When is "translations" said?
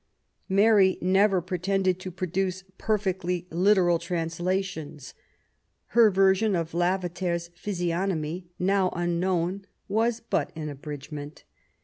3.99-5.13